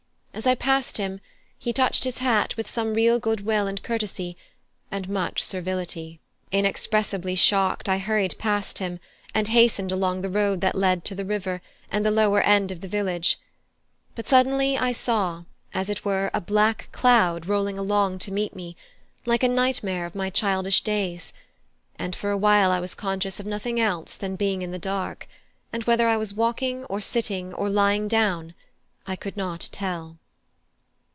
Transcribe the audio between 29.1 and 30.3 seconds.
could not tell.